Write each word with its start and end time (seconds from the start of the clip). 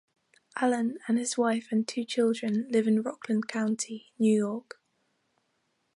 Allen 0.55 0.97
and 1.07 1.19
his 1.19 1.37
wife 1.37 1.67
and 1.71 1.87
two 1.87 2.03
children 2.03 2.65
live 2.71 2.87
in 2.87 3.03
Rockland 3.03 3.47
County, 3.47 4.11
New 4.17 4.35
York. 4.35 4.81